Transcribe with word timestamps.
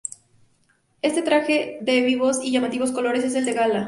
Este 1.03 1.21
traje, 1.21 1.77
de 1.81 2.01
vivos 2.01 2.39
y 2.41 2.51
llamativos 2.51 2.91
colores, 2.91 3.23
es 3.23 3.35
el 3.35 3.45
de 3.45 3.53
gala. 3.53 3.79